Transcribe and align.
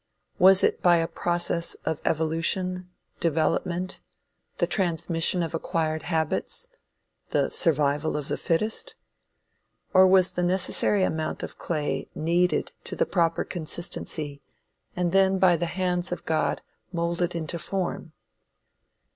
Was 0.39 0.63
it 0.63 0.81
by 0.81 0.97
a 0.97 1.07
process 1.07 1.75
of 1.85 2.01
"evolution," 2.05 2.89
"development;" 3.19 3.99
the 4.57 4.65
"transmission 4.65 5.43
of 5.43 5.53
acquired 5.53 6.01
habits;" 6.01 6.67
the 7.29 7.51
"survival 7.51 8.17
of 8.17 8.27
the 8.27 8.35
fittest," 8.35 8.95
or 9.93 10.07
was 10.07 10.31
the 10.31 10.41
necessary 10.41 11.03
amount 11.03 11.43
of 11.43 11.59
clay 11.59 12.09
kneaded 12.15 12.71
to 12.85 12.95
the 12.95 13.05
proper 13.05 13.43
consistency, 13.43 14.41
and 14.95 15.11
then 15.11 15.37
by 15.37 15.55
the 15.55 15.67
hands 15.67 16.11
of 16.11 16.25
God 16.25 16.63
moulded 16.91 17.35
into 17.35 17.59
form? 17.59 18.11